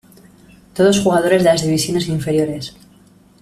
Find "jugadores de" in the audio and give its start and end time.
0.99-1.49